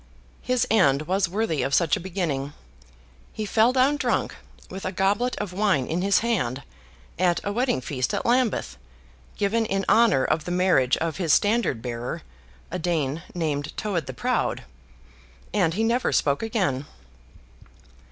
[0.41, 2.53] His end was worthy of such a beginning.
[3.33, 4.33] He fell down drunk,
[4.67, 6.63] with a goblet of wine in his hand,
[7.19, 8.77] at a wedding feast at Lambeth,
[9.37, 12.23] given in honour of the marriage of his standard bearer,
[12.71, 14.63] a Dane named Towed the Proud.
[15.53, 16.87] And he never spoke again.